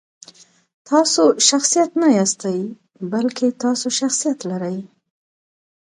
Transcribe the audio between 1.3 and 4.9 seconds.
شخصیت نه یاستئ، بلکې تاسو شخصیت لرئ.